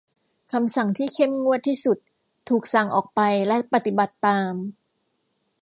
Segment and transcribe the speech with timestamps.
[0.51, 1.97] คำสั่งที่เข้มงวดที่สุด
[2.49, 4.53] ถูกสั่งออกไปและปฏิบัติตาม